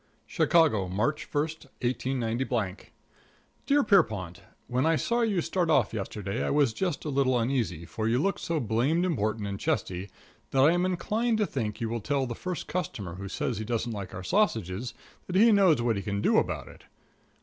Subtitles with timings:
[0.11, 1.41] |++ X CHICAGO, March 1,
[1.79, 2.75] 189
[3.67, 7.85] Dear Pierrepont: When I saw you start off yesterday I was just a little uneasy;
[7.85, 10.09] for you looked so blamed important and chesty
[10.49, 13.63] that I am inclined to think you will tell the first customer who says he
[13.63, 14.69] doesn't like our sausage
[15.27, 16.85] that he knows what he can do about it.